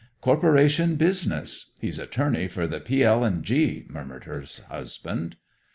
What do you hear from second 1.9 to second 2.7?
attorney for